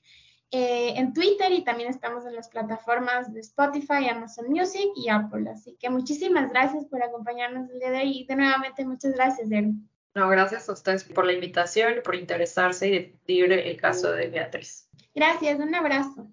Eh, 0.52 0.94
en 0.96 1.12
Twitter 1.12 1.52
y 1.52 1.62
también 1.62 1.90
estamos 1.90 2.26
en 2.26 2.34
las 2.34 2.48
plataformas 2.48 3.32
de 3.32 3.38
Spotify, 3.40 4.08
Amazon 4.10 4.48
Music 4.48 4.90
y 4.96 5.08
Apple. 5.08 5.48
Así 5.48 5.76
que 5.78 5.88
muchísimas 5.90 6.50
gracias 6.50 6.86
por 6.86 7.02
acompañarnos 7.02 7.70
el 7.70 7.78
día 7.78 7.90
de 7.92 7.98
hoy 7.98 8.18
y 8.18 8.26
de 8.26 8.34
nuevamente 8.34 8.84
muchas 8.84 9.12
gracias. 9.12 9.48
No, 9.48 10.28
gracias 10.28 10.68
a 10.68 10.72
ustedes 10.72 11.04
por 11.04 11.24
la 11.24 11.34
invitación, 11.34 12.00
por 12.04 12.16
interesarse 12.16 12.88
y 12.88 12.90
decidir 12.90 13.52
el 13.52 13.76
caso 13.76 14.10
de 14.10 14.26
Beatriz. 14.26 14.88
Gracias, 15.14 15.60
un 15.60 15.72
abrazo. 15.72 16.28